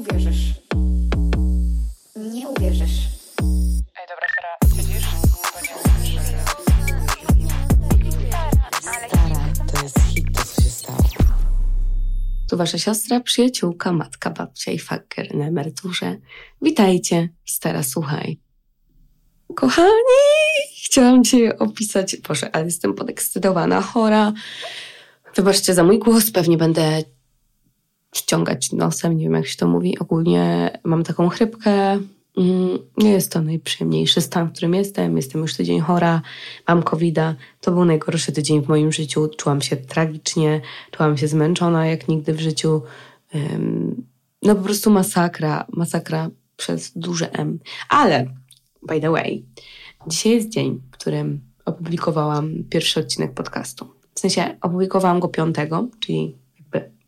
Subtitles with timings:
[0.00, 0.54] uwierzysz.
[2.16, 3.08] Nie uwierzysz.
[3.96, 5.06] Ej, dobra, Sara, siedzisz?
[5.52, 5.74] Bo nie
[9.08, 10.98] Stara, to jest hit, to co się stało.
[12.50, 16.16] Tu wasza siostra, przyjaciółka, matka, babcia i faker na emeryturze.
[16.62, 18.38] Witajcie, stara, słuchaj.
[19.54, 20.20] Kochani,
[20.84, 24.32] chciałam cię opisać, Boże, ale jestem podekscytowana, chora.
[25.36, 27.02] Wybaczcie za mój głos, pewnie będę
[28.14, 29.98] ściągać nosem, nie wiem jak się to mówi.
[29.98, 31.98] Ogólnie mam taką chrypkę.
[32.36, 35.16] Mm, Nie jest to najprzyjemniejszy stan, w którym jestem.
[35.16, 36.22] Jestem już tydzień chora,
[36.68, 37.34] mam covid -a.
[37.60, 39.28] To był najgorszy tydzień w moim życiu.
[39.36, 42.82] Czułam się tragicznie, czułam się zmęczona jak nigdy w życiu.
[44.42, 47.58] No po prostu masakra, masakra przez duże M.
[47.88, 48.26] Ale,
[48.88, 49.44] by the way,
[50.06, 53.86] dzisiaj jest dzień, w którym opublikowałam pierwszy odcinek podcastu.
[54.14, 56.36] W sensie opublikowałam go piątego, czyli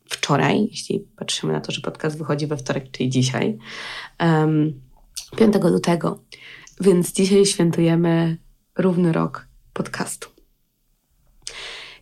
[0.09, 3.57] wczoraj, jeśli patrzymy na to, że podcast wychodzi we wtorek, czyli dzisiaj.
[4.19, 4.81] Um,
[5.37, 6.23] 5 lutego.
[6.81, 8.37] Więc dzisiaj świętujemy
[8.77, 10.29] równy rok podcastu.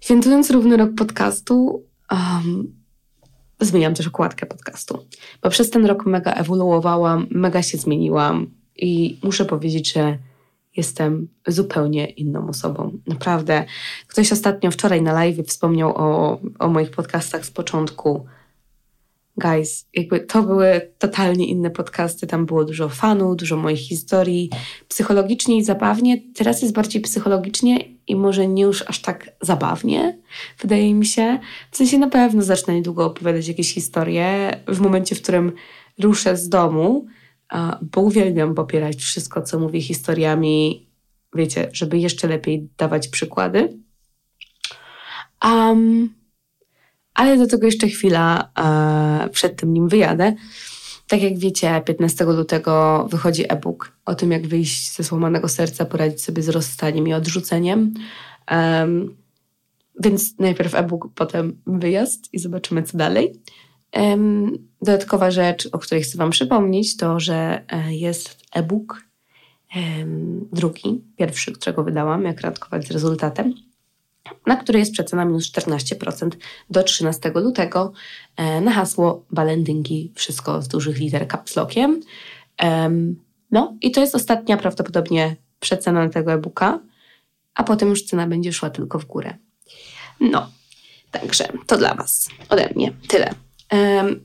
[0.01, 2.73] Świętując równy rok podcastu, um,
[3.59, 5.05] zmieniam też okładkę podcastu,
[5.41, 10.17] bo przez ten rok mega ewoluowałam, mega się zmieniłam i muszę powiedzieć, że
[10.77, 12.97] jestem zupełnie inną osobą.
[13.07, 13.65] Naprawdę.
[14.07, 18.25] Ktoś ostatnio wczoraj na live wspomniał o, o moich podcastach z początku.
[19.37, 22.27] Guys, jakby to były totalnie inne podcasty.
[22.27, 24.49] Tam było dużo fanu, dużo moich historii.
[24.87, 26.21] Psychologicznie i zabawnie.
[26.35, 30.19] Teraz jest bardziej psychologicznie i może nie już aż tak zabawnie,
[30.59, 31.39] wydaje mi się.
[31.71, 35.51] W sensie na pewno zacznę niedługo opowiadać jakieś historie w momencie, w którym
[35.99, 37.05] ruszę z domu,
[37.81, 40.87] bo uwielbiam popierać wszystko, co mówię historiami,
[41.35, 43.77] wiecie, żeby jeszcze lepiej dawać przykłady.
[45.43, 46.13] Um,
[47.13, 50.33] ale do tego jeszcze chwila e, przed tym, nim wyjadę.
[51.07, 56.21] Tak jak wiecie, 15 lutego wychodzi e-book o tym, jak wyjść ze złamanego serca, poradzić
[56.21, 57.93] sobie z rozstaniem i odrzuceniem.
[58.47, 59.15] Em,
[59.99, 63.33] więc najpierw e-book, potem wyjazd i zobaczymy, co dalej.
[63.91, 69.01] Em, dodatkowa rzecz, o której chcę Wam przypomnieć, to, że e, jest e-book
[70.51, 73.53] drugi, pierwszy, którego wydałam, jak randkować z rezultatem
[74.45, 76.29] na który jest przecena minus 14%
[76.69, 77.93] do 13 lutego
[78.37, 82.01] e, na hasło Balendynki, wszystko z dużych liter kapslokiem.
[83.51, 86.79] No i to jest ostatnia prawdopodobnie przecena tego e-booka,
[87.55, 89.37] a potem już cena będzie szła tylko w górę.
[90.19, 90.49] No,
[91.11, 93.33] także to dla Was, ode mnie, tyle.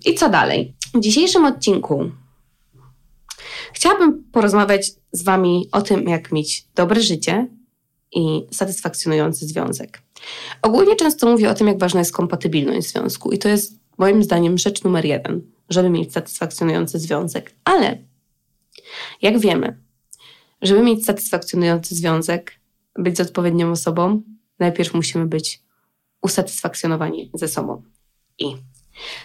[0.04, 0.74] I co dalej?
[0.94, 2.10] W dzisiejszym odcinku
[3.72, 7.48] chciałabym porozmawiać z Wami o tym, jak mieć dobre życie
[8.12, 10.02] i satysfakcjonujący związek.
[10.62, 14.58] Ogólnie często mówię o tym, jak ważna jest kompatybilność związku, i to jest moim zdaniem
[14.58, 17.54] rzecz numer jeden, żeby mieć satysfakcjonujący związek.
[17.64, 17.98] Ale
[19.22, 19.78] jak wiemy,
[20.62, 22.52] żeby mieć satysfakcjonujący związek,
[22.98, 24.22] być z odpowiednią osobą,
[24.58, 25.62] najpierw musimy być
[26.22, 27.82] usatysfakcjonowani ze sobą.
[28.38, 28.56] I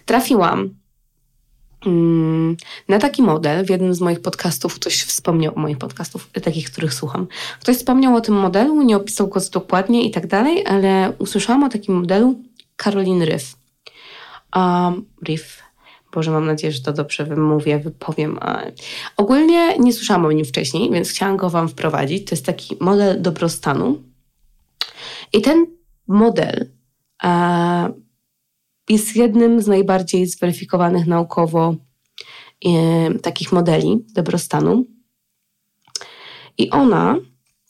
[0.06, 0.70] trafiłam
[1.86, 3.66] mm, na taki model.
[3.66, 7.28] W jednym z moich podcastów ktoś wspomniał o moich podcastów, takich, których słucham.
[7.59, 11.70] Ktoś wspomniał o tym modelu, nie opisał go dokładnie i tak dalej, ale usłyszałam o
[11.70, 12.42] takim modelu
[12.78, 13.56] Caroline Riff.
[14.56, 15.62] Um, Riff.
[16.14, 18.40] Boże, mam nadzieję, że to dobrze wymówię, wypowiem.
[19.18, 22.30] Ogólnie nie słyszałam o nim wcześniej, więc chciałam go Wam wprowadzić.
[22.30, 24.02] To jest taki model dobrostanu.
[25.34, 25.66] I ten
[26.08, 26.70] model
[27.24, 27.94] e,
[28.91, 31.75] jest jednym z najbardziej zweryfikowanych naukowo
[32.66, 34.85] e, takich modeli dobrostanu.
[36.57, 37.18] I ona,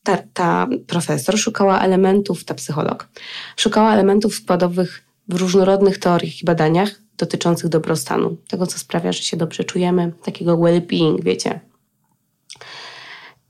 [0.04, 3.10] ta, ta profesor, szukała elementów, ta psycholog,
[3.58, 9.38] szukała elementów składowych w różnorodnych teoriach i badaniach dotyczących dobrostanu, tego, co sprawia, że się
[9.38, 11.60] dobrze czujemy, takiego well-being, wiecie.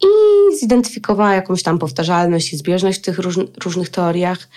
[0.02, 0.08] I
[0.58, 4.50] zidentyfikowała jakąś tam powtarzalność i zbieżność w tych róż, różnych teoriach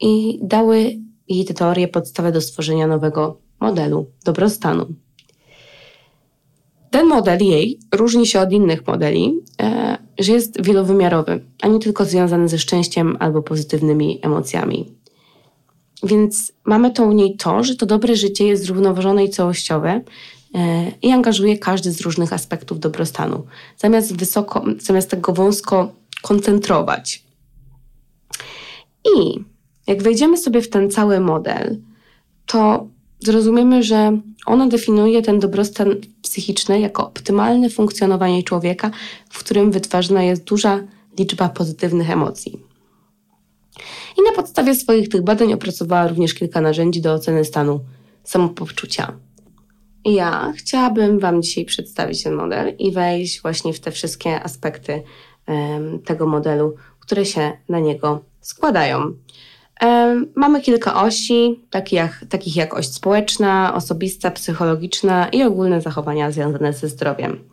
[0.00, 0.98] i dały
[1.28, 4.86] jej te teorie podstawę do stworzenia nowego modelu dobrostanu.
[6.90, 12.04] Ten model jej różni się od innych modeli, e, że jest wielowymiarowy, a nie tylko
[12.04, 14.92] związany ze szczęściem albo pozytywnymi emocjami.
[16.02, 20.00] Więc mamy to u niej to, że to dobre życie jest zrównoważone i całościowe
[20.54, 23.46] e, i angażuje każdy z różnych aspektów dobrostanu,
[23.76, 27.24] zamiast, wysoko, zamiast tego wąsko koncentrować.
[29.16, 29.44] I
[29.86, 31.78] jak wejdziemy sobie w ten cały model,
[32.46, 32.88] to
[33.20, 38.90] zrozumiemy, że ona definiuje ten dobrostan psychiczny jako optymalne funkcjonowanie człowieka,
[39.30, 40.80] w którym wytwarzana jest duża
[41.18, 42.60] liczba pozytywnych emocji.
[44.18, 47.80] I na podstawie swoich tych badań opracowała również kilka narzędzi do oceny stanu
[48.24, 49.12] samopoczucia.
[50.04, 55.02] ja chciałabym Wam dzisiaj przedstawić ten model i wejść właśnie w te wszystkie aspekty
[55.46, 59.12] em, tego modelu, które się na niego składają.
[60.34, 66.72] Mamy kilka osi, takich jak, takich jak oś społeczna, osobista, psychologiczna i ogólne zachowania związane
[66.72, 67.48] ze zdrowiem.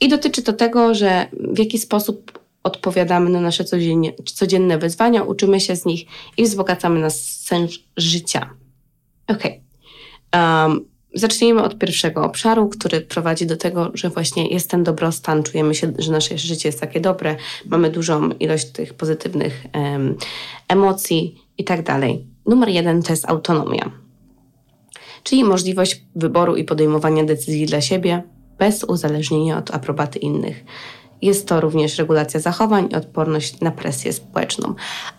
[0.00, 5.60] I dotyczy to tego, że w jaki sposób odpowiadamy na nasze codziennie, codzienne wyzwania, uczymy
[5.60, 6.06] się z nich
[6.36, 8.50] i wzbogacamy nasz sens życia.
[9.28, 9.62] Okej.
[10.34, 15.74] Um, zacznijmy od pierwszego obszaru, który prowadzi do tego, że właśnie jest ten dobrostan, czujemy
[15.74, 17.36] się, że nasze życie jest takie dobre,
[17.66, 20.16] mamy dużą ilość tych pozytywnych em,
[20.68, 22.26] emocji i tak dalej.
[22.46, 23.90] Numer jeden to jest autonomia,
[25.22, 28.22] czyli możliwość wyboru i podejmowania decyzji dla siebie
[28.58, 30.64] bez uzależnienia od aprobaty innych.
[31.22, 34.74] Jest to również regulacja zachowań i odporność na presję społeczną.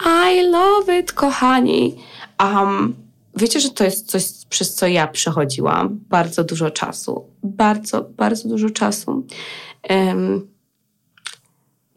[0.06, 1.96] I love it, kochani!
[2.40, 3.03] Um,
[3.36, 7.26] wiecie, że to jest coś, przez co ja przechodziłam bardzo dużo czasu.
[7.44, 9.28] Bardzo, bardzo dużo czasu.
[9.90, 10.48] Um,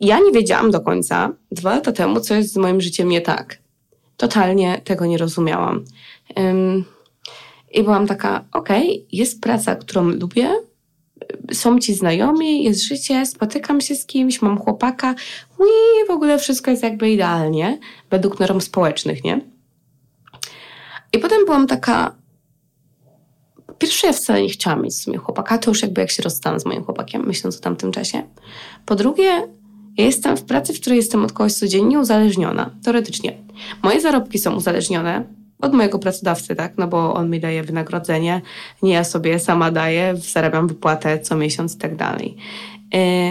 [0.00, 3.59] ja nie wiedziałam do końca dwa lata temu, co jest z moim życiem nie tak.
[4.17, 5.85] Totalnie tego nie rozumiałam.
[6.37, 6.85] Um,
[7.73, 10.50] I byłam taka, okej, jest praca, którą lubię,
[11.53, 15.15] są ci znajomi, jest życie, spotykam się z kimś, mam chłopaka,
[15.61, 17.79] i w ogóle wszystko jest jakby idealnie,
[18.11, 19.56] według norm społecznych, nie?
[21.12, 22.14] I potem byłam taka.
[23.67, 26.23] Po pierwsze, ja wcale nie chciałam mieć w sumie chłopaka, to już jakby jak się
[26.23, 28.23] rozstałam z moim chłopakiem, myśląc o tamtym czasie.
[28.87, 29.49] Po drugie,
[29.97, 33.37] ja jestem w pracy, w której jestem od kogoś codziennie uzależniona, teoretycznie.
[33.82, 35.25] Moje zarobki są uzależnione
[35.61, 36.73] od mojego pracodawcy, tak?
[36.79, 38.43] No bo on mi daje wynagrodzenie,
[38.82, 42.37] nie ja sobie sama daję, zarabiam wypłatę co miesiąc i tak dalej.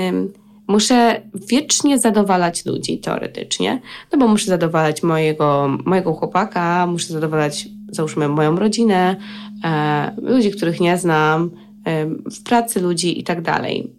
[0.10, 0.33] Ym,
[0.68, 3.82] muszę wiecznie zadowalać ludzi teoretycznie,
[4.12, 9.16] no bo muszę zadowalać mojego, mojego chłopaka, muszę zadowalać, załóżmy, moją rodzinę,
[9.64, 11.52] e, ludzi, których nie znam,
[11.86, 13.92] e, w pracy ludzi i tak dalej.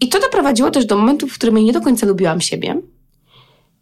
[0.00, 2.82] I to doprowadziło też do momentu, w którym nie do końca lubiłam siebie.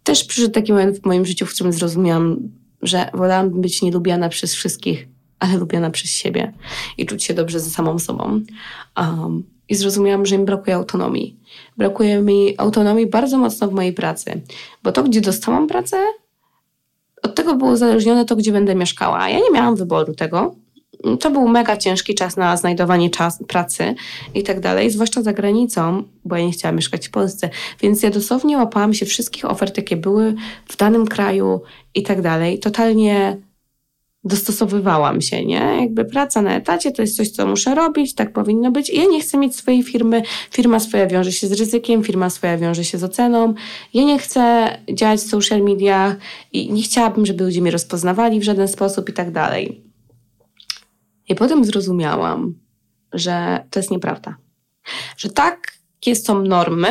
[0.02, 2.36] Też przyszedł taki moment w moim życiu, w którym zrozumiałam,
[2.82, 5.08] że wolałam być nielubiana przez wszystkich,
[5.38, 6.52] ale lubiana przez siebie
[6.98, 8.40] i czuć się dobrze ze samą sobą.
[8.96, 11.36] Um, I zrozumiałam, że mi brakuje autonomii.
[11.76, 14.42] Brakuje mi autonomii bardzo mocno w mojej pracy,
[14.82, 15.96] bo to, gdzie dostałam pracę,
[17.22, 19.28] od tego było uzależnione to, gdzie będę mieszkała.
[19.28, 20.54] Ja nie miałam wyboru tego.
[21.20, 23.94] To był mega ciężki czas na znajdowanie czas, pracy
[24.34, 27.50] i tak dalej, zwłaszcza za granicą, bo ja nie chciałam mieszkać w Polsce.
[27.80, 30.34] Więc ja dosłownie łapałam się wszystkich ofert, jakie były
[30.68, 31.60] w danym kraju
[31.94, 32.58] i tak dalej.
[32.58, 33.36] Totalnie
[34.24, 35.76] dostosowywałam się, nie?
[35.80, 38.90] Jakby praca na etacie to jest coś, co muszę robić, tak powinno być.
[38.90, 40.22] I ja nie chcę mieć swojej firmy.
[40.50, 43.54] Firma swoja wiąże się z ryzykiem, firma swoja wiąże się z oceną.
[43.94, 46.16] Ja nie chcę działać w social mediach
[46.52, 49.84] i nie chciałabym, żeby ludzie mnie rozpoznawali w żaden sposób i tak dalej.
[51.28, 52.54] I potem zrozumiałam,
[53.12, 54.36] że to jest nieprawda.
[55.16, 55.72] Że tak
[56.14, 56.88] są normy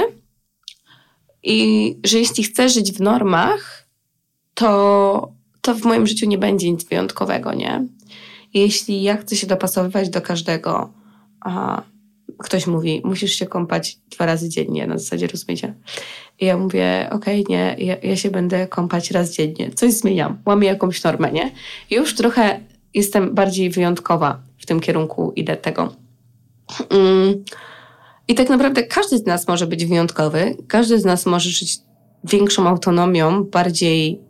[1.44, 3.88] i że jeśli chcę żyć w normach,
[4.54, 7.88] to, to w moim życiu nie będzie nic wyjątkowego, nie?
[8.54, 10.94] Jeśli ja chcę się dopasowywać do każdego,
[11.42, 11.82] a
[12.38, 15.74] ktoś mówi, musisz się kąpać dwa razy dziennie, na zasadzie rozumiecie?
[16.40, 19.72] I ja mówię, okej, okay, nie, ja, ja, się będę kąpać raz dziennie.
[19.72, 21.52] Coś zmieniam, łamię jakąś normę, nie?
[21.92, 22.60] Już trochę
[22.94, 25.94] jestem bardziej wyjątkowa w tym kierunku, idę tego.
[26.90, 27.44] Mm.
[28.28, 31.80] I tak naprawdę każdy z nas może być wyjątkowy, każdy z nas może żyć
[32.24, 34.22] większą autonomią, bardziej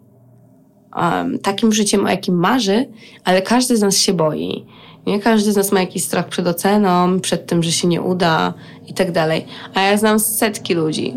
[0.96, 2.90] um, takim życiem, o jakim marzy,
[3.24, 4.66] ale każdy z nas się boi.
[5.08, 8.54] Nie każdy z nas ma jakiś strach przed oceną, przed tym, że się nie uda
[8.88, 9.46] i tak dalej.
[9.74, 11.14] A ja znam setki ludzi.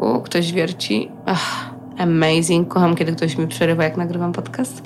[0.00, 1.10] O, ktoś wierci.
[1.26, 2.68] Ach, amazing.
[2.68, 4.82] Kocham, kiedy ktoś mi przerywa, jak nagrywam podcast.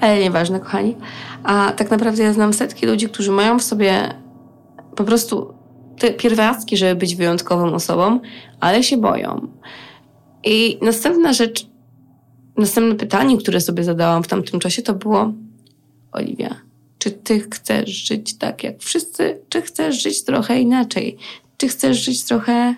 [0.00, 0.96] Ale nieważne, kochani.
[1.44, 4.14] A tak naprawdę ja znam setki ludzi, którzy mają w sobie
[4.96, 5.54] po prostu
[5.98, 8.20] te pierwiastki, żeby być wyjątkową osobą,
[8.60, 9.48] ale się boją.
[10.44, 11.66] I następna rzecz,
[12.56, 15.32] następne pytanie, które sobie zadałam w tamtym czasie, to było:
[16.12, 16.56] Oliwia,
[16.98, 21.16] czy ty chcesz żyć tak jak wszyscy, czy chcesz żyć trochę inaczej?
[21.56, 22.74] Czy chcesz żyć trochę,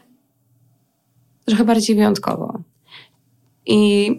[1.44, 2.61] trochę bardziej wyjątkowo?
[3.66, 4.11] I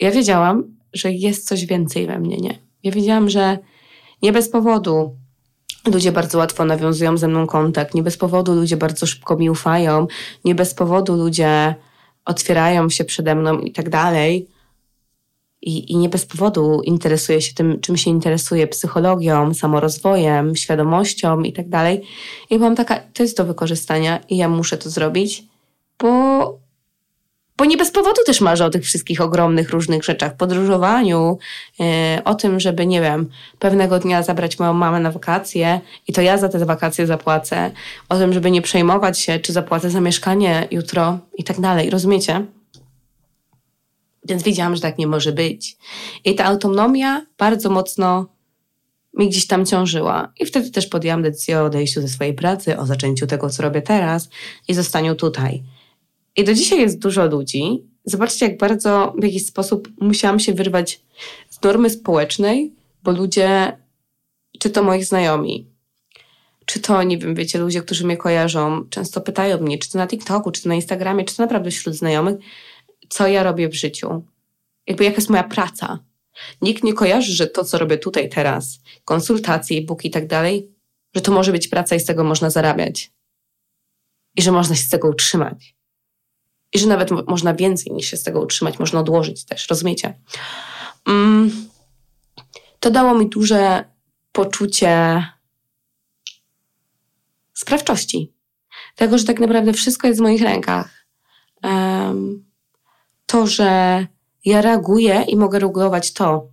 [0.00, 2.58] ja wiedziałam, że jest coś więcej we mnie, nie?
[2.82, 3.58] Ja wiedziałam, że
[4.22, 5.16] nie bez powodu
[5.86, 10.06] ludzie bardzo łatwo nawiązują ze mną kontakt, nie bez powodu ludzie bardzo szybko mi ufają,
[10.44, 11.74] nie bez powodu ludzie
[12.24, 14.46] otwierają się przede mną i tak dalej.
[15.62, 21.52] I, I nie bez powodu interesuję się tym, czym się interesuję, psychologią, samorozwojem, świadomością i
[21.52, 22.02] tak dalej.
[22.50, 25.44] I byłam taka, to jest do wykorzystania i ja muszę to zrobić,
[25.98, 26.59] bo
[27.60, 30.36] bo nie bez powodu też marzę o tych wszystkich ogromnych różnych rzeczach.
[30.36, 31.38] Podróżowaniu,
[31.80, 36.22] e, o tym, żeby, nie wiem, pewnego dnia zabrać moją mamę na wakacje i to
[36.22, 37.70] ja za te wakacje zapłacę.
[38.08, 41.90] O tym, żeby nie przejmować się, czy zapłacę za mieszkanie jutro i tak dalej.
[41.90, 42.46] Rozumiecie?
[44.24, 45.76] Więc wiedziałam, że tak nie może być.
[46.24, 48.26] I ta autonomia bardzo mocno
[49.14, 50.32] mi gdzieś tam ciążyła.
[50.40, 53.82] I wtedy też podjęłam decyzję o odejściu ze swojej pracy, o zaczęciu tego, co robię
[53.82, 54.28] teraz
[54.68, 55.62] i zostaniu tutaj.
[56.36, 57.84] I do dzisiaj jest dużo ludzi.
[58.04, 61.00] Zobaczcie, jak bardzo w jakiś sposób musiałam się wyrwać
[61.50, 63.76] z normy społecznej, bo ludzie,
[64.58, 65.66] czy to moi znajomi,
[66.66, 70.06] czy to, nie wiem, wiecie, ludzie, którzy mnie kojarzą, często pytają mnie, czy to na
[70.06, 72.36] TikToku, czy to na Instagramie, czy to naprawdę wśród znajomych,
[73.08, 74.22] co ja robię w życiu.
[74.86, 75.98] Jakby jaka jest moja praca.
[76.62, 80.70] Nikt nie kojarzy, że to, co robię tutaj teraz, konsultacje, e-booki i tak dalej,
[81.14, 83.12] że to może być praca i z tego można zarabiać.
[84.36, 85.79] I że można się z tego utrzymać.
[86.72, 90.20] I że nawet mo- można więcej niż się z tego utrzymać, można odłożyć też, rozumiecie?
[91.08, 91.68] Mm,
[92.80, 93.84] to dało mi duże
[94.32, 95.24] poczucie
[97.54, 98.32] sprawczości.
[98.96, 101.06] Tego, że tak naprawdę wszystko jest w moich rękach.
[103.26, 104.06] To, że
[104.44, 106.48] ja reaguję i mogę regulować to,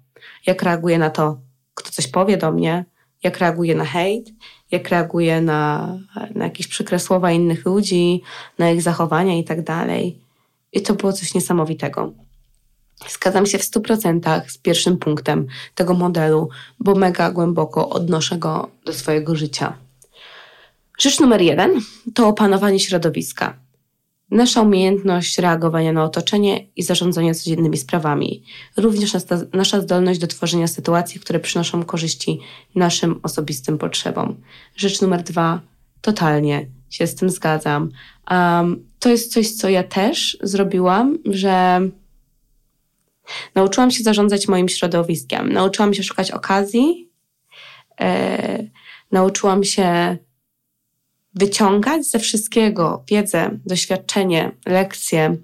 [0.46, 1.40] jak reaguję na to,
[1.74, 2.86] kto coś powie do mnie,
[3.24, 4.30] jak reaguję na hejt,
[4.72, 5.94] jak reaguję na,
[6.36, 8.22] na jakieś przykre słowa innych ludzi,
[8.58, 10.20] na ich zachowania i tak dalej.
[10.74, 12.14] I to było coś niesamowitego.
[13.10, 18.94] Zgadzam się w 100% z pierwszym punktem tego modelu, bo mega głęboko odnoszę go do
[18.94, 19.74] swojego życia.
[20.98, 21.82] Rzecz numer jeden
[22.14, 23.67] to opanowanie środowiska.
[24.32, 28.44] Nasza umiejętność reagowania na otoczenie i zarządzania codziennymi sprawami.
[28.78, 29.12] Również
[29.54, 32.40] nasza zdolność do tworzenia sytuacji, które przynoszą korzyści
[32.76, 34.36] naszym osobistym potrzebom.
[34.76, 35.62] Rzecz numer dwa,
[36.02, 37.92] totalnie się z tym zgadzam.
[38.32, 41.82] Um, to jest coś, co ja też zrobiłam, że
[43.56, 45.54] nauczyłam się zarządzać moim środowiskiem.
[45.54, 47.10] Nauczyłam się szukać okazji.
[48.02, 48.64] E,
[49.12, 50.18] nauczyłam się
[51.38, 55.38] wyciągać ze wszystkiego wiedzę, doświadczenie, lekcje,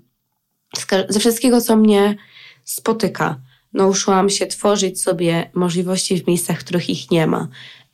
[1.09, 2.15] ze wszystkiego, co mnie
[2.63, 3.39] spotyka.
[3.73, 7.47] Nauczyłam się tworzyć sobie możliwości w miejscach, w których ich nie ma.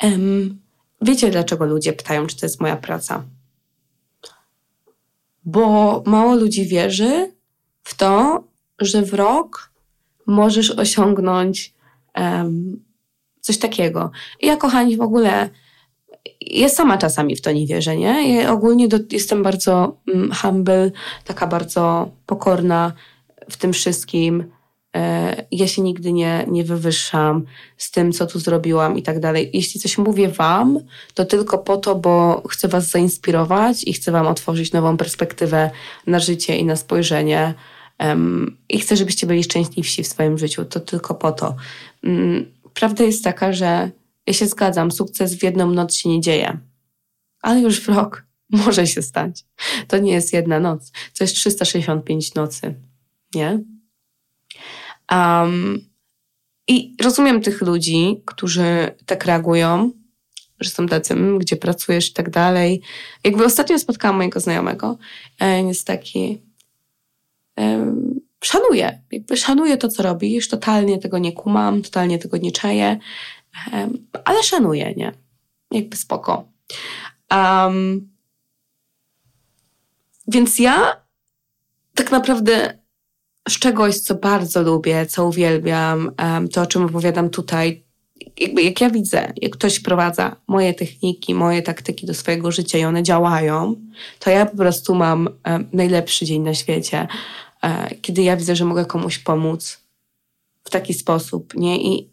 [0.03, 0.61] Um,
[1.01, 3.23] wiecie, dlaczego ludzie pytają, czy to jest moja praca?
[5.45, 7.31] Bo mało ludzi wierzy
[7.83, 8.43] w to,
[8.79, 9.71] że w rok
[10.25, 11.73] możesz osiągnąć
[12.15, 12.83] um,
[13.41, 14.11] coś takiego.
[14.39, 15.49] I ja, kochani, w ogóle
[16.41, 18.35] ja sama czasami w to nie wierzę, nie?
[18.35, 20.91] Ja ogólnie do, jestem bardzo mm, humble,
[21.25, 22.93] taka bardzo pokorna
[23.49, 24.43] w tym wszystkim.
[24.95, 27.45] E, ja się nigdy nie, nie wywyższam
[27.77, 29.49] z tym, co tu zrobiłam i tak dalej.
[29.53, 30.79] Jeśli coś mówię wam,
[31.13, 35.71] to tylko po to, bo chcę was zainspirować i chcę wam otworzyć nową perspektywę
[36.07, 37.53] na życie i na spojrzenie.
[38.69, 40.65] I chcę, żebyście byli szczęśliwsi w swoim życiu.
[40.65, 41.55] To tylko po to.
[42.03, 43.91] Um, prawda jest taka, że
[44.29, 46.57] ja się zgadzam, sukces w jedną noc się nie dzieje,
[47.41, 49.45] ale już w rok może się stać.
[49.87, 52.75] To nie jest jedna noc, to jest 365 nocy,
[53.35, 53.59] nie?
[55.11, 55.79] Um,
[56.67, 59.91] I rozumiem tych ludzi, którzy tak reagują,
[60.59, 62.81] że są tacy, mm, gdzie pracujesz i tak dalej.
[63.23, 64.97] Jakby ostatnio spotkałam mojego znajomego,
[65.39, 66.41] e, jest taki,
[67.59, 67.95] e,
[68.43, 72.99] szanuję, jakby szanuję to, co robisz, totalnie tego nie kumam, totalnie tego nie czaję,
[74.25, 75.11] ale szanuję, nie?
[75.71, 76.47] Jakby spoko.
[77.31, 78.09] Um,
[80.27, 81.01] więc ja
[81.95, 82.79] tak naprawdę
[83.49, 87.83] z czegoś, co bardzo lubię, co uwielbiam, um, to o czym opowiadam tutaj,
[88.39, 92.83] jakby jak ja widzę, jak ktoś wprowadza moje techniki, moje taktyki do swojego życia i
[92.83, 93.75] one działają,
[94.19, 97.07] to ja po prostu mam um, najlepszy dzień na świecie,
[97.63, 99.79] um, kiedy ja widzę, że mogę komuś pomóc
[100.63, 101.81] w taki sposób, nie?
[101.81, 102.08] I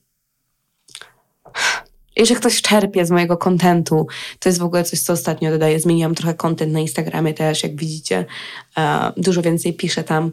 [2.16, 4.06] i że ktoś czerpie z mojego kontentu.
[4.38, 5.80] To jest w ogóle coś, co ostatnio dodaję.
[5.80, 8.24] Zmieniłam trochę kontent na Instagramie też, jak widzicie.
[9.16, 10.32] Dużo więcej piszę tam.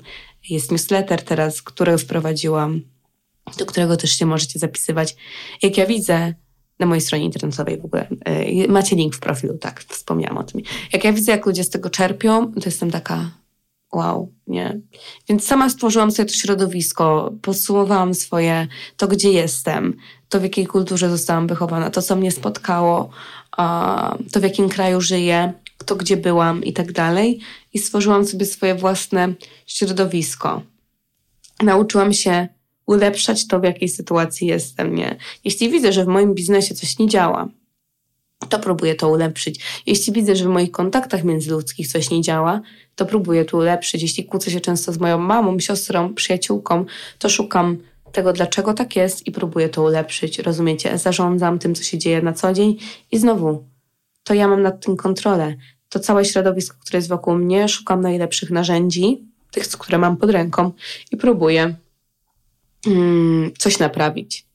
[0.49, 2.81] Jest newsletter teraz, który wprowadziłam,
[3.57, 5.15] do którego też się możecie zapisywać.
[5.61, 6.33] Jak ja widzę
[6.79, 8.07] na mojej stronie internetowej w ogóle,
[8.65, 10.61] y, macie link w profilu, tak, wspomniałam o tym.
[10.93, 13.31] Jak ja widzę, jak ludzie z tego czerpią, to jestem taka,
[13.95, 14.79] wow, nie?
[15.29, 19.97] Więc sama stworzyłam sobie to środowisko, podsumowałam swoje, to gdzie jestem,
[20.29, 23.09] to w jakiej kulturze zostałam wychowana, to co mnie spotkało,
[24.31, 25.53] to w jakim kraju żyję,
[25.85, 27.39] to gdzie byłam i tak dalej.
[27.73, 29.33] I stworzyłam sobie swoje własne
[29.65, 30.61] środowisko.
[31.63, 32.47] Nauczyłam się
[32.85, 35.17] ulepszać to, w jakiej sytuacji jestem, nie?
[35.43, 37.47] Jeśli widzę, że w moim biznesie coś nie działa,
[38.49, 39.83] to próbuję to ulepszyć.
[39.85, 42.61] Jeśli widzę, że w moich kontaktach międzyludzkich coś nie działa,
[42.95, 44.01] to próbuję to ulepszyć.
[44.01, 46.85] Jeśli kłócę się często z moją mamą, siostrą, przyjaciółką,
[47.19, 47.77] to szukam
[48.11, 50.39] tego, dlaczego tak jest i próbuję to ulepszyć.
[50.39, 50.97] Rozumiecie?
[50.97, 52.77] Zarządzam tym, co się dzieje na co dzień
[53.11, 53.63] i znowu
[54.23, 55.55] to ja mam nad tym kontrolę.
[55.89, 60.71] To całe środowisko, które jest wokół mnie, szukam najlepszych narzędzi, tych, które mam pod ręką
[61.11, 61.75] i próbuję
[62.87, 64.45] mm, coś naprawić.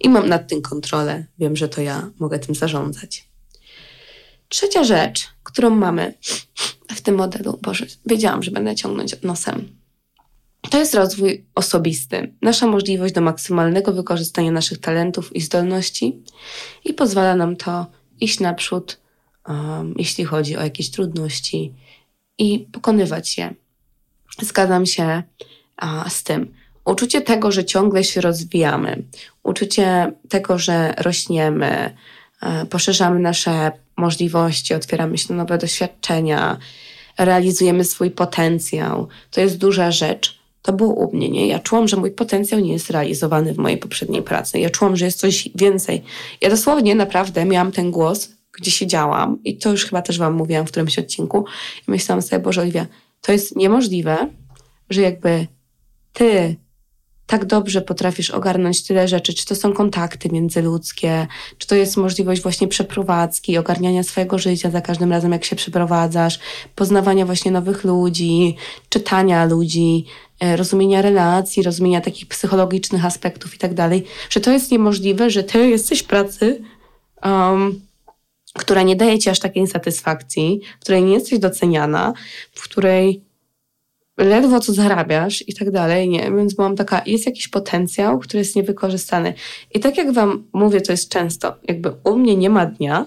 [0.00, 1.26] I mam nad tym kontrolę.
[1.38, 3.28] Wiem, że to ja mogę tym zarządzać.
[4.52, 6.14] Trzecia rzecz, którą mamy
[6.88, 9.68] w tym modelu, Boże, wiedziałam, że będę ciągnąć nosem.
[10.70, 16.22] To jest rozwój osobisty, nasza możliwość do maksymalnego wykorzystania naszych talentów i zdolności
[16.84, 17.86] i pozwala nam to
[18.20, 19.00] iść naprzód,
[19.48, 21.72] um, jeśli chodzi o jakieś trudności
[22.38, 23.54] i pokonywać je.
[24.42, 25.22] Zgadzam się
[26.08, 26.54] z tym.
[26.84, 29.02] Uczucie tego, że ciągle się rozwijamy,
[29.42, 31.96] uczucie tego, że rośniemy,
[32.42, 36.58] e, poszerzamy nasze możliwości, otwieramy się na nowe doświadczenia,
[37.18, 39.08] realizujemy swój potencjał.
[39.30, 40.42] To jest duża rzecz.
[40.62, 41.46] To było u mnie, nie?
[41.46, 44.58] Ja czułam, że mój potencjał nie jest realizowany w mojej poprzedniej pracy.
[44.58, 46.02] Ja czułam, że jest coś więcej.
[46.40, 50.66] Ja dosłownie naprawdę miałam ten głos, gdzie siedziałam i to już chyba też wam mówiłam
[50.66, 51.44] w którymś odcinku
[51.88, 52.86] i myślałam sobie, Boże Oliwia,
[53.20, 54.28] to jest niemożliwe,
[54.90, 55.46] że jakby
[56.12, 56.56] ty
[57.32, 61.26] tak dobrze potrafisz ogarnąć tyle rzeczy, czy to są kontakty międzyludzkie,
[61.58, 66.38] czy to jest możliwość właśnie przeprowadzki, ogarniania swojego życia za każdym razem, jak się przeprowadzasz,
[66.74, 68.56] poznawania właśnie nowych ludzi,
[68.88, 70.04] czytania ludzi,
[70.40, 75.44] e, rozumienia relacji, rozumienia takich psychologicznych aspektów i tak dalej, że to jest niemożliwe, że
[75.44, 76.62] ty jesteś w pracy,
[77.24, 77.80] um,
[78.54, 82.12] która nie daje ci aż takiej satysfakcji, w której nie jesteś doceniana,
[82.54, 83.31] w której
[84.22, 86.32] ledwo co zarabiasz i tak dalej, nie?
[86.36, 89.34] Więc byłam taka, jest jakiś potencjał, który jest niewykorzystany.
[89.74, 93.06] I tak jak wam mówię, to jest często, jakby u mnie nie ma dnia,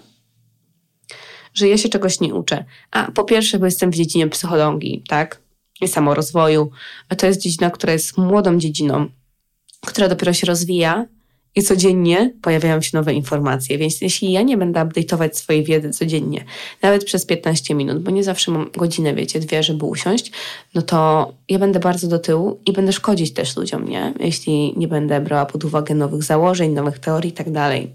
[1.54, 2.66] że ja się czegoś nie uczę.
[2.92, 5.42] A po pierwsze, bo jestem w dziedzinie psychologii, tak?
[5.82, 6.72] I samorozwoju.
[7.10, 9.10] A to jest dziedzina, która jest młodą dziedziną,
[9.86, 11.06] która dopiero się rozwija
[11.56, 13.78] i codziennie pojawiają się nowe informacje.
[13.78, 16.46] Więc jeśli ja nie będę update'ować swojej wiedzy codziennie,
[16.82, 20.32] nawet przez 15 minut, bo nie zawsze mam godzinę, wiecie, dwie, żeby usiąść,
[20.74, 24.14] no to ja będę bardzo do tyłu i będę szkodzić też ludziom, nie?
[24.20, 27.92] Jeśli nie będę brała pod uwagę nowych założeń, nowych teorii i tak dalej.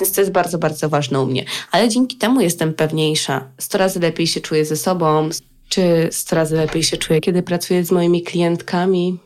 [0.00, 1.44] Więc to jest bardzo, bardzo ważne u mnie.
[1.70, 3.48] Ale dzięki temu jestem pewniejsza.
[3.58, 5.28] Sto razy lepiej się czuję ze sobą,
[5.68, 9.18] czy sto razy lepiej się czuję, kiedy pracuję z moimi klientkami,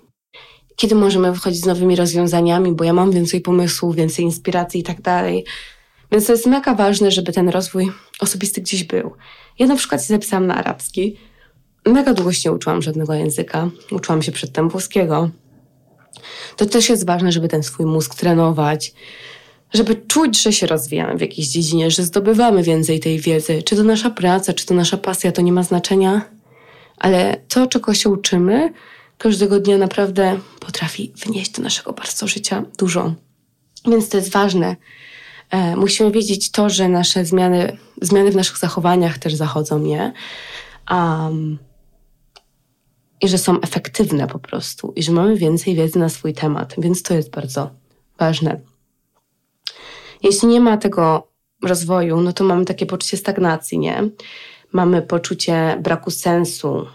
[0.83, 5.01] kiedy możemy wychodzić z nowymi rozwiązaniami, bo ja mam więcej pomysłów, więcej inspiracji i tak
[5.01, 5.45] dalej.
[6.13, 9.13] Więc to jest mega ważne, żeby ten rozwój osobisty gdzieś był.
[9.59, 11.17] Ja na przykład się zapisałam na arabski.
[11.87, 13.71] Mega długo się nie uczyłam żadnego języka.
[13.91, 15.31] Uczyłam się przedtem włoskiego.
[16.57, 18.95] To też jest ważne, żeby ten swój mózg trenować,
[19.75, 23.63] żeby czuć, że się rozwijamy w jakiejś dziedzinie, że zdobywamy więcej tej wiedzy.
[23.63, 26.23] Czy to nasza praca, czy to nasza pasja, to nie ma znaczenia,
[26.99, 28.73] ale to, czego się uczymy,
[29.23, 33.15] każdego dnia naprawdę potrafi wnieść do naszego bardzo życia dużo.
[33.87, 34.77] Więc to jest ważne.
[35.51, 40.13] E, musimy wiedzieć to, że nasze zmiany, zmiany w naszych zachowaniach też zachodzą, nie?
[40.91, 41.59] Um,
[43.21, 44.93] I że są efektywne po prostu.
[44.97, 46.75] I że mamy więcej wiedzy na swój temat.
[46.79, 47.71] Więc to jest bardzo
[48.19, 48.61] ważne.
[50.23, 51.29] Jeśli nie ma tego
[51.63, 54.09] rozwoju, no to mamy takie poczucie stagnacji, nie?
[54.73, 56.87] Mamy poczucie braku sensu.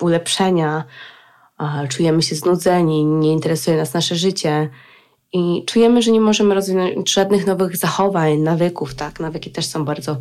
[0.00, 0.84] Ulepszenia,
[1.88, 4.70] czujemy się znudzeni, nie interesuje nas nasze życie
[5.32, 9.20] i czujemy, że nie możemy rozwinąć żadnych nowych zachowań, nawyków, tak?
[9.20, 10.16] Nawyki też są bardzo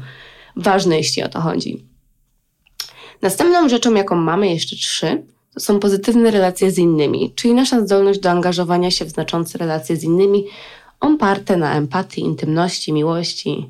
[0.55, 1.85] ważne, jeśli o to chodzi.
[3.21, 8.19] Następną rzeczą, jaką mamy, jeszcze trzy, to są pozytywne relacje z innymi, czyli nasza zdolność
[8.19, 10.45] do angażowania się w znaczące relacje z innymi,
[10.99, 13.69] oparte na empatii, intymności, miłości.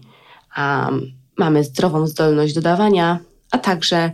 [0.58, 3.20] Um, mamy zdrową zdolność dodawania,
[3.52, 4.12] a także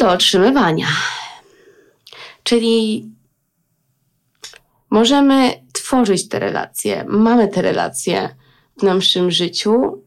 [0.00, 0.86] do otrzymywania.
[2.42, 3.06] Czyli
[4.90, 8.28] możemy tworzyć te relacje, mamy te relacje
[8.78, 10.02] w naszym życiu.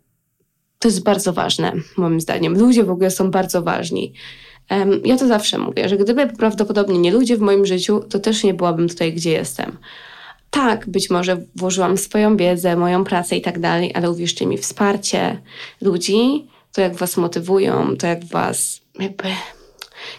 [0.80, 2.60] To jest bardzo ważne, moim zdaniem.
[2.60, 4.14] Ludzie w ogóle są bardzo ważni.
[5.04, 8.54] Ja to zawsze mówię, że gdyby prawdopodobnie nie ludzie w moim życiu, to też nie
[8.54, 9.78] byłabym tutaj, gdzie jestem.
[10.50, 15.42] Tak, być może włożyłam swoją wiedzę, moją pracę i tak dalej, ale uwierzcie mi, wsparcie
[15.82, 19.28] ludzi, to jak was motywują, to jak was jakby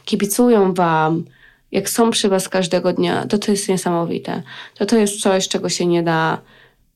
[0.05, 1.25] kibicują wam,
[1.73, 4.43] jak są przy was każdego dnia, to to jest niesamowite.
[4.75, 6.39] To to jest coś, czego się nie da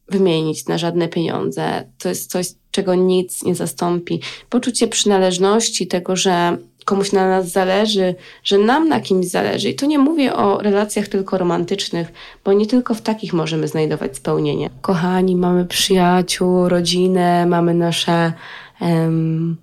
[0.08, 1.84] wymienić na żadne pieniądze.
[1.98, 4.20] To jest coś, czego nic nie zastąpi.
[4.50, 9.68] Poczucie przynależności, tego, że komuś na nas zależy, że nam na kimś zależy.
[9.68, 12.12] I tu nie mówię o relacjach tylko romantycznych,
[12.44, 14.70] bo nie tylko w takich możemy znajdować spełnienie.
[14.80, 18.32] Kochani, mamy przyjaciół, rodzinę, mamy nasze
[18.80, 19.56] em,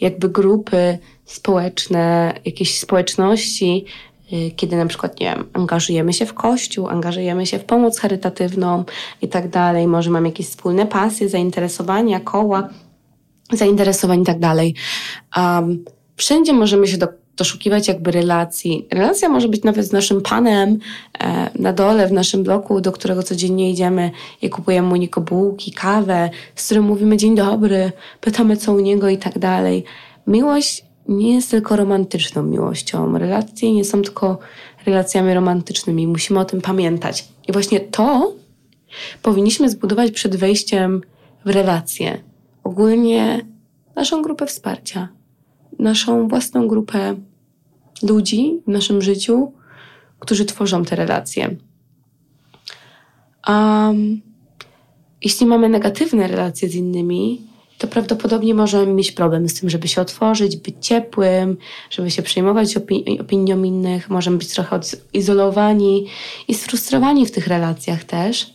[0.00, 3.84] jakby grupy społeczne, jakieś społeczności,
[4.32, 8.84] y, kiedy na przykład, nie wiem, angażujemy się w kościół, angażujemy się w pomoc charytatywną
[9.22, 12.68] i tak dalej, może mamy jakieś wspólne pasje, zainteresowania, koła,
[13.52, 14.74] zainteresowań i tak dalej.
[15.36, 15.84] Um,
[16.16, 18.86] wszędzie możemy się do, doszukiwać jakby relacji.
[18.92, 20.78] Relacja może być nawet z naszym panem
[21.18, 24.10] e, na dole w naszym bloku, do którego codziennie idziemy
[24.42, 29.08] i kupujemy u niego bułki, kawę, z którym mówimy dzień dobry, pytamy co u niego
[29.08, 29.84] i tak dalej.
[30.26, 33.18] Miłość nie jest tylko romantyczną miłością.
[33.18, 34.38] Relacje nie są tylko
[34.86, 36.06] relacjami romantycznymi.
[36.06, 37.28] Musimy o tym pamiętać.
[37.48, 38.32] I właśnie to
[39.22, 41.00] powinniśmy zbudować przed wejściem
[41.44, 42.18] w relacje.
[42.64, 43.46] Ogólnie
[43.96, 45.08] naszą grupę wsparcia,
[45.78, 47.14] naszą własną grupę
[48.02, 49.52] ludzi w naszym życiu,
[50.18, 51.56] którzy tworzą te relacje.
[53.48, 54.20] Um,
[55.22, 57.40] jeśli mamy negatywne relacje z innymi,
[57.78, 61.56] to prawdopodobnie możemy mieć problem z tym, żeby się otworzyć, być ciepłym,
[61.90, 64.10] żeby się przejmować opi opinią innych.
[64.10, 64.80] Możemy być trochę
[65.12, 66.06] izolowani
[66.48, 68.54] i sfrustrowani w tych relacjach też.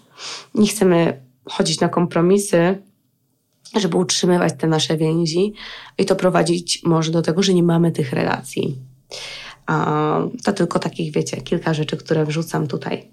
[0.56, 2.78] Nie chcemy chodzić na kompromisy,
[3.76, 5.54] żeby utrzymywać te nasze więzi
[5.98, 8.78] i to prowadzić może do tego, że nie mamy tych relacji.
[10.44, 13.08] To tylko takich, wiecie, kilka rzeczy, które wrzucam tutaj.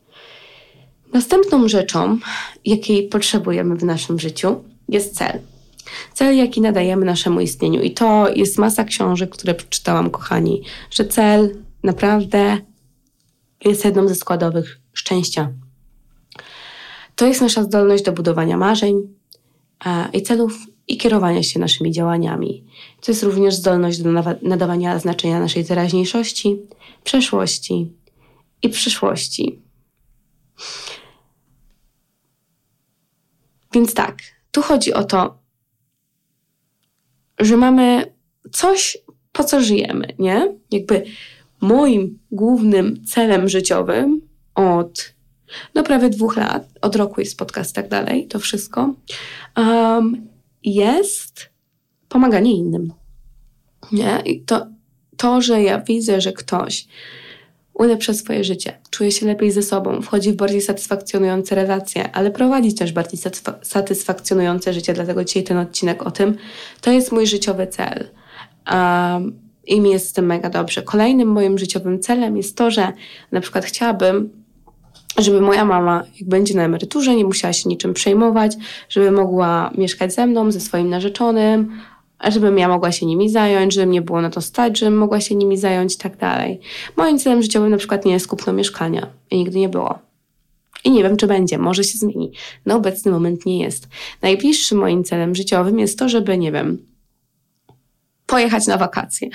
[1.12, 2.18] Następną rzeczą,
[2.64, 5.40] jakiej potrzebujemy w naszym życiu, jest cel.
[6.14, 7.82] Cel, jaki nadajemy naszemu istnieniu.
[7.82, 12.58] I to jest masa książek, które przeczytałam, kochani, że cel naprawdę
[13.64, 15.52] jest jedną ze składowych szczęścia.
[17.16, 19.17] To jest nasza zdolność do budowania marzeń
[20.12, 22.64] i celów i kierowania się naszymi działaniami.
[23.00, 24.10] To jest również zdolność do
[24.42, 26.56] nadawania znaczenia naszej teraźniejszości,
[27.04, 27.92] przeszłości
[28.62, 29.62] i przyszłości.
[33.72, 34.18] Więc tak,
[34.50, 35.38] tu chodzi o to,
[37.38, 38.14] że mamy
[38.52, 38.98] coś,
[39.32, 40.54] po co żyjemy, nie?
[40.70, 41.04] Jakby
[41.60, 44.20] moim głównym celem życiowym
[44.54, 45.14] od
[45.74, 48.94] no prawie dwóch lat, od roku jest podcast i tak dalej, to wszystko,
[49.56, 50.26] um,
[50.64, 51.48] jest
[52.08, 52.92] pomaganie innym.
[53.92, 54.22] Nie?
[54.24, 54.66] I to,
[55.16, 56.86] to, że ja widzę, że ktoś
[57.78, 62.74] ulepsza swoje życie, czuje się lepiej ze sobą, wchodzi w bardziej satysfakcjonujące relacje, ale prowadzi
[62.74, 63.20] też bardziej
[63.62, 66.36] satysfakcjonujące życie, dlatego dzisiaj ten odcinek o tym,
[66.80, 68.08] to jest mój życiowy cel.
[68.72, 70.82] Um, I mi jest z tym mega dobrze.
[70.82, 72.92] Kolejnym moim życiowym celem jest to, że
[73.32, 74.37] na przykład chciałabym,
[75.18, 78.56] żeby moja mama, jak będzie na emeryturze, nie musiała się niczym przejmować,
[78.88, 81.80] żeby mogła mieszkać ze mną, ze swoim narzeczonym,
[82.28, 85.34] żebym ja mogła się nimi zająć, żeby mnie było na to stać, żebym mogła się
[85.34, 86.60] nimi zająć i tak dalej.
[86.96, 89.98] Moim celem życiowym na przykład nie jest kupno mieszkania i nigdy nie było.
[90.84, 92.32] I nie wiem, czy będzie, może się zmieni.
[92.66, 93.88] Na obecny moment nie jest.
[94.22, 96.86] Najbliższym moim celem życiowym jest to, żeby, nie wiem,
[98.26, 99.28] pojechać na wakacje.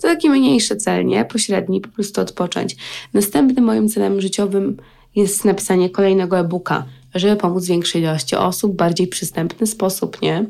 [0.00, 1.24] To taki mniejszy cel, nie?
[1.24, 2.76] Pośredni, po prostu odpocząć.
[3.14, 4.76] Następnym moim celem życiowym
[5.16, 10.44] jest napisanie kolejnego e-booka, żeby pomóc większej ilości osób bardziej przystępny sposób, nie?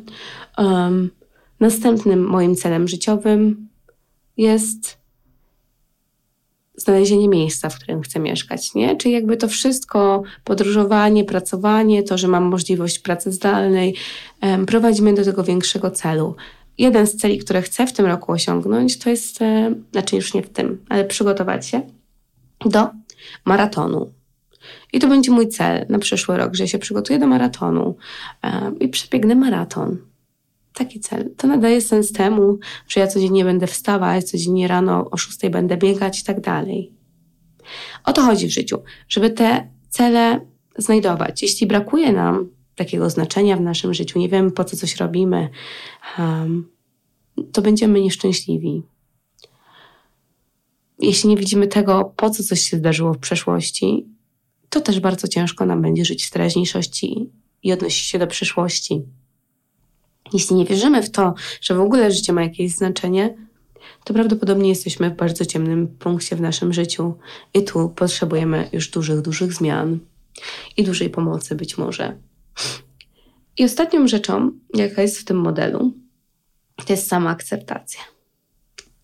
[0.59, 1.11] Um,
[1.61, 3.69] Następnym moim celem życiowym
[4.37, 4.99] jest
[6.77, 8.97] znalezienie miejsca, w którym chcę mieszkać, nie?
[8.97, 13.95] Czyli jakby to wszystko, podróżowanie, pracowanie, to, że mam możliwość pracy zdalnej,
[14.43, 16.35] um, prowadzi mnie do tego większego celu.
[16.79, 20.43] Jeden z celi, które chcę w tym roku osiągnąć, to jest, e, znaczy już nie
[20.43, 21.83] w tym, ale przygotować się
[22.67, 22.89] do
[23.45, 24.13] maratonu.
[24.93, 27.97] I to będzie mój cel na przyszły rok, że się przygotuję do maratonu
[28.45, 29.99] um, i przebiegnę maraton
[30.79, 31.31] taki cel.
[31.37, 36.21] To nadaje sens temu, że ja codziennie będę wstawać, codziennie rano o 6 będę biegać
[36.21, 36.93] i tak dalej.
[38.05, 40.41] O to chodzi w życiu, żeby te cele
[40.79, 41.43] znajdować.
[41.43, 45.49] Jeśli brakuje nam takiego znaczenia w naszym życiu, nie wiemy po co coś robimy,
[46.19, 46.69] um,
[47.53, 48.83] to będziemy nieszczęśliwi.
[50.99, 54.07] Jeśli nie widzimy tego, po co coś się zdarzyło w przeszłości,
[54.69, 57.31] to też bardzo ciężko nam będzie żyć w teraźniejszości
[57.63, 59.03] i odnosić się do przyszłości.
[60.33, 63.49] Jeśli nie wierzymy w to, że w ogóle życie ma jakieś znaczenie,
[64.05, 67.15] to prawdopodobnie jesteśmy w bardzo ciemnym punkcie w naszym życiu
[67.55, 69.99] i tu potrzebujemy już dużych, dużych zmian
[70.77, 72.17] i dużej pomocy być może.
[73.57, 75.93] I ostatnią rzeczą, jaka jest w tym modelu,
[76.87, 78.01] to jest sama akceptacja.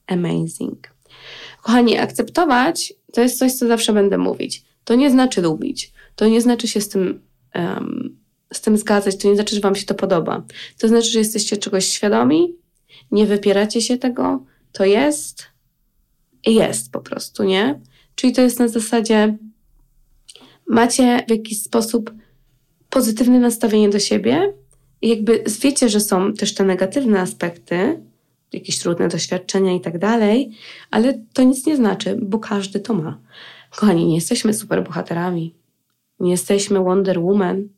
[0.06, 0.94] Amazing.
[1.62, 4.64] Kochani, akceptować to jest coś, co zawsze będę mówić.
[4.84, 5.92] To nie znaczy lubić.
[6.16, 7.20] To nie znaczy się z tym
[7.54, 10.44] um, z tym zgadzać, to nie znaczy, że Wam się to podoba.
[10.78, 12.54] To znaczy, że jesteście czegoś świadomi,
[13.10, 15.46] nie wypieracie się tego to jest
[16.46, 17.80] i jest po prostu, nie?
[18.14, 19.36] Czyli to jest na zasadzie
[20.66, 22.12] macie w jakiś sposób
[22.94, 24.52] pozytywne nastawienie do siebie
[25.02, 28.02] i jakby wiecie, że są też te negatywne aspekty,
[28.52, 30.50] jakieś trudne doświadczenia i tak dalej,
[30.90, 33.18] ale to nic nie znaczy, bo każdy to ma.
[33.70, 35.54] Kochani, nie jesteśmy superbohaterami,
[36.20, 37.68] nie jesteśmy Wonder Woman,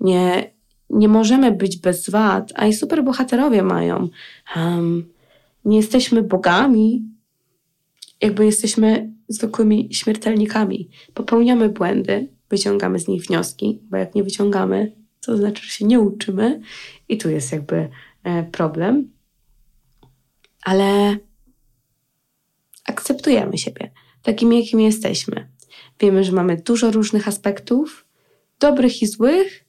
[0.00, 0.50] nie,
[0.90, 4.08] nie możemy być bez wad, a i superbohaterowie mają.
[4.56, 5.12] Um,
[5.64, 7.02] nie jesteśmy bogami,
[8.20, 10.88] jakby jesteśmy zwykłymi śmiertelnikami.
[11.14, 16.00] Popełniamy błędy, wyciągamy z nich wnioski, bo jak nie wyciągamy, to znaczy, że się nie
[16.00, 16.60] uczymy
[17.08, 17.88] i tu jest jakby
[18.24, 19.10] e, problem.
[20.62, 21.16] Ale
[22.84, 23.90] akceptujemy siebie
[24.22, 25.48] takimi, jakimi jesteśmy.
[26.00, 28.06] Wiemy, że mamy dużo różnych aspektów,
[28.60, 29.64] dobrych i złych,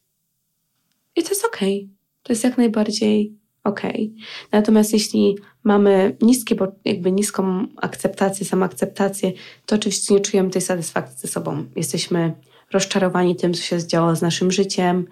[1.15, 1.89] i to jest okej.
[2.23, 4.15] To jest jak najbardziej okej.
[4.51, 9.31] Natomiast jeśli mamy niskie, jakby niską akceptację, samoakceptację,
[9.65, 11.65] to oczywiście nie czujemy tej satysfakcji ze sobą.
[11.75, 12.33] Jesteśmy
[12.75, 15.07] rozczarowani tym, co się zdziało z naszym życiem.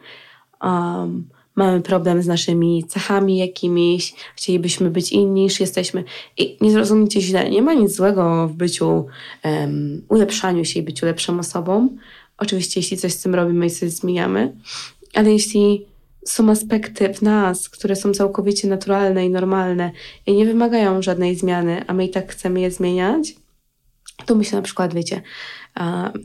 [0.64, 6.04] Um, mamy problem z naszymi cechami jakimiś, chcielibyśmy być inni niż jesteśmy.
[6.38, 9.06] I nie zrozumijcie źle, nie ma nic złego w byciu,
[9.44, 11.90] um, ulepszaniu się i byciu lepszą osobą.
[12.38, 14.54] Oczywiście, jeśli coś z tym robimy i coś zmieniamy,
[15.14, 15.86] ale jeśli
[16.26, 19.92] są aspekty w nas, które są całkowicie naturalne i normalne
[20.26, 23.36] i nie wymagają żadnej zmiany, a my i tak chcemy je zmieniać,
[24.26, 25.22] to myślę na przykład, wiecie,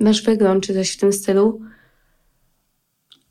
[0.01, 1.61] nasz wygląd czy coś w tym stylu,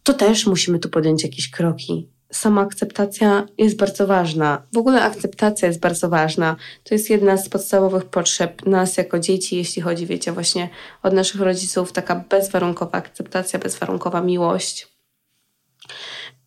[0.03, 2.09] to też musimy tu podjąć jakieś kroki.
[2.31, 4.63] Sama akceptacja jest bardzo ważna.
[4.73, 6.55] W ogóle akceptacja jest bardzo ważna.
[6.83, 10.69] To jest jedna z podstawowych potrzeb nas jako dzieci, jeśli chodzi, wiecie, właśnie
[11.03, 14.87] od naszych rodziców, taka bezwarunkowa akceptacja, bezwarunkowa miłość.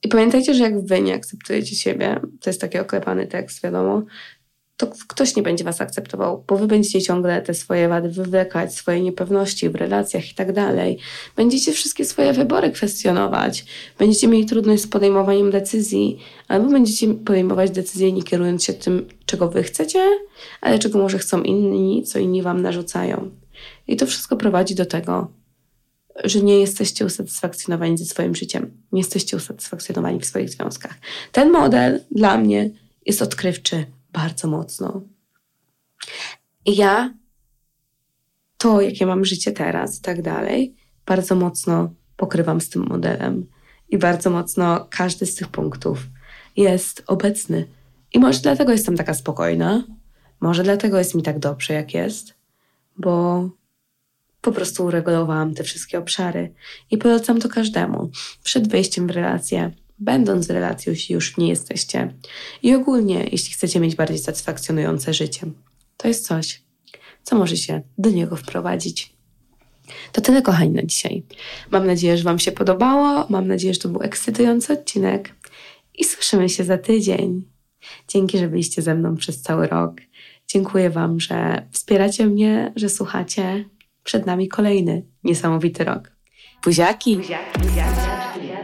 [0.03, 4.03] I pamiętajcie, że jak wy nie akceptujecie siebie, to jest taki oklepany tekst, wiadomo,
[4.81, 9.01] to ktoś nie będzie was akceptował, bo wy będziecie ciągle te swoje wady wywlekać, swoje
[9.01, 10.99] niepewności w relacjach i tak dalej.
[11.37, 13.65] Będziecie wszystkie swoje wybory kwestionować,
[13.99, 19.49] będziecie mieli trudność z podejmowaniem decyzji, albo będziecie podejmować decyzje nie kierując się tym, czego
[19.49, 20.01] wy chcecie,
[20.61, 23.31] ale czego może chcą inni, co inni wam narzucają.
[23.89, 25.29] I to wszystko prowadzi do tego,
[26.25, 30.95] że nie jesteście usatysfakcjonowani ze swoim życiem, nie jesteście usatysfakcjonowani w swoich związkach.
[31.33, 32.71] Ten model dla mnie
[33.07, 35.03] jest odkrywczy bardzo mocno.
[36.65, 37.15] I ja
[38.57, 40.75] to, jakie mam życie teraz i tak dalej,
[41.07, 43.47] bardzo mocno pokrywam z tym modelem.
[43.89, 46.07] I bardzo mocno każdy z tych punktów
[46.57, 47.67] jest obecny.
[48.13, 49.85] I może dlatego jestem taka spokojna,
[50.41, 52.35] może dlatego jest mi tak dobrze, jak jest,
[52.97, 53.49] bo
[54.41, 56.55] po prostu uregulowałam te wszystkie obszary
[56.91, 58.11] i polecam to każdemu
[58.43, 59.71] przed wejściem w relację,
[60.01, 62.15] będąc w relacji, jeśli już nie jesteście.
[62.63, 65.47] I ogólnie, jeśli chcecie mieć bardziej satysfakcjonujące życie,
[65.97, 66.63] to jest coś,
[67.23, 69.13] co może się do niego wprowadzić.
[70.13, 71.23] To tyle, kochani, na dzisiaj.
[71.71, 73.27] Mam nadzieję, że Wam się podobało.
[73.29, 75.35] Mam nadzieję, że to był ekscytujący odcinek.
[75.95, 77.43] I słyszymy się za tydzień.
[78.09, 80.01] Dzięki, że byliście ze mną przez cały rok.
[80.47, 83.65] Dziękuję Wam, że wspieracie mnie, że słuchacie.
[84.05, 86.13] Przed nami kolejny niesamowity rok.
[86.65, 87.17] Buziaki!
[87.17, 88.60] Buziaki, buziaki.